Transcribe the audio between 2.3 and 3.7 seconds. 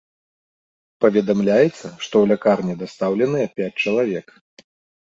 лякарні дастаўленыя